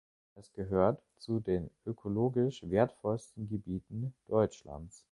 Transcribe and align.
Es 0.33 0.51
gehört 0.53 0.99
zu 1.19 1.39
den 1.41 1.69
ökologisch 1.85 2.67
wertvollsten 2.67 3.47
Gebieten 3.47 4.15
Deutschlands. 4.25 4.99